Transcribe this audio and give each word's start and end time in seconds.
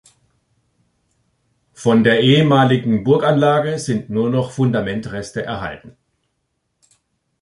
Von 1.73 2.03
der 2.03 2.21
ehemaligen 2.21 3.03
Burganlage 3.03 3.77
sind 3.77 4.09
nur 4.09 4.31
noch 4.31 4.49
Fundamentreste 4.49 5.43
erhalten. 5.43 5.95